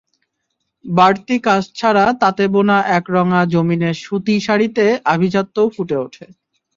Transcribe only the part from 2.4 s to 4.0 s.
বোনা একরঙা জমিনের